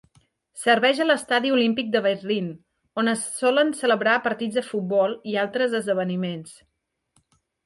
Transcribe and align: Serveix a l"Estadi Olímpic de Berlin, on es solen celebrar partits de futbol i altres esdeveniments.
Serveix 0.59 1.01
a 1.03 1.05
l"Estadi 1.07 1.51
Olímpic 1.57 1.91
de 1.95 2.01
Berlin, 2.05 2.47
on 3.03 3.11
es 3.13 3.27
solen 3.43 3.69
celebrar 3.83 4.17
partits 4.29 4.59
de 4.61 4.65
futbol 4.71 5.15
i 5.35 5.37
altres 5.45 5.77
esdeveniments. 5.83 6.59